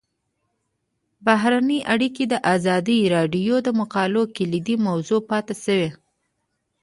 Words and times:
بهرنۍ 1.25 1.79
اړیکې 1.93 2.23
د 2.27 2.35
ازادي 2.53 2.97
راډیو 3.15 3.55
د 3.63 3.67
مقالو 3.79 4.23
کلیدي 4.35 4.75
موضوع 4.87 5.19
پاتې 5.29 5.55
شوی. 5.63 5.89